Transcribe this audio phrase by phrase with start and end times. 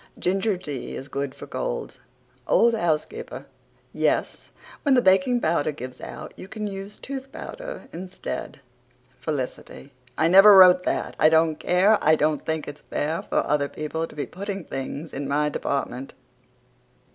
[0.17, 1.99] Ginger tea is good for colds.
[2.47, 3.45] OLD HOUSEKEEPER:
[3.93, 4.49] Yes,
[4.81, 8.61] when the baking powder gives out you can use tooth powder instead.
[9.19, 11.15] (FELICITY: "I never wrote that!
[11.19, 15.13] I don't care, I don't think it's fair for other people to be putting things
[15.13, 16.15] in my department!")